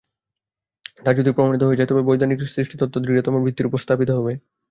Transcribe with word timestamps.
তা 0.97 1.09
যদি 1.13 1.29
প্রমাণিত 1.31 1.61
হয়ে 1.63 1.79
যায়, 1.79 1.89
তবে 1.89 2.01
বৈদান্তিক 2.07 2.39
সৃষ্টিতত্ত্ব 2.47 2.97
দৃঢ়তম 3.01 3.35
ভিত্তির 3.45 3.69
উপর 3.69 3.79
স্থাপিত 3.79 4.09
হবে। 4.17 4.31